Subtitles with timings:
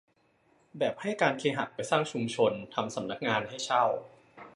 [0.77, 3.83] แบบให้การเคหะไปสร้างชุมชน ทำสำนักงานให้เช่า